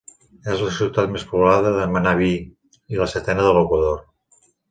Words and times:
És 0.53 0.61
la 0.67 0.69
ciutat 0.77 1.11
més 1.15 1.25
poblada 1.33 1.73
de 1.75 1.83
Manabí 1.97 2.31
i 2.95 2.99
la 3.01 3.09
setena 3.13 3.45
de 3.49 3.55
l'Equador. 3.59 4.03